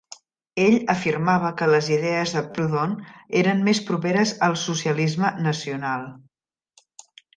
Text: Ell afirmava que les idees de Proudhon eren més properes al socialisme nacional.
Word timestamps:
Ell 0.61 0.75
afirmava 0.93 1.51
que 1.59 1.67
les 1.73 1.89
idees 1.97 2.33
de 2.37 2.43
Proudhon 2.55 2.95
eren 3.43 3.61
més 3.69 3.83
properes 3.91 4.33
al 4.49 4.57
socialisme 4.63 5.33
nacional. 5.49 6.09